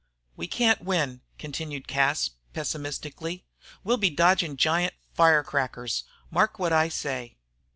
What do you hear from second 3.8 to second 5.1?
"We'll be dodgin' giant